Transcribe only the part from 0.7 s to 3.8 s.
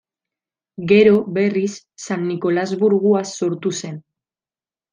Gero, berriz, San Nikolas burgua sortu